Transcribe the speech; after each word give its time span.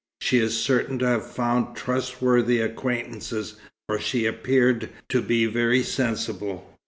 She 0.19 0.39
is 0.39 0.59
certain 0.59 0.97
to 0.97 1.05
have 1.07 1.31
found 1.31 1.75
trustworthy 1.77 2.59
acquaintances, 2.59 3.57
for 3.85 3.99
she 3.99 4.25
appeared 4.25 4.89
to 5.09 5.21
be 5.21 5.45
very 5.45 5.83
sensible." 5.83 6.67